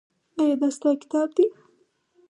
ایا 0.39 0.55
دا 0.61 0.69
ستا 0.75 0.89
کتاب 1.01 1.27
دی؟ 1.35 1.45